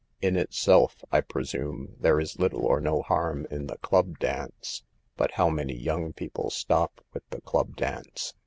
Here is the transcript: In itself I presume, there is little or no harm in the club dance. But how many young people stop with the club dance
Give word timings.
In 0.19 0.35
itself 0.35 1.03
I 1.11 1.21
presume, 1.21 1.93
there 1.99 2.19
is 2.19 2.39
little 2.39 2.65
or 2.65 2.81
no 2.81 3.03
harm 3.03 3.45
in 3.51 3.67
the 3.67 3.77
club 3.77 4.17
dance. 4.17 4.81
But 5.15 5.33
how 5.33 5.51
many 5.51 5.75
young 5.75 6.11
people 6.11 6.49
stop 6.49 7.05
with 7.13 7.21
the 7.29 7.41
club 7.41 7.75
dance 7.75 8.33